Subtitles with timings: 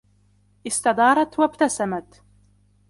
[0.65, 2.21] استدارت و ابتسمت.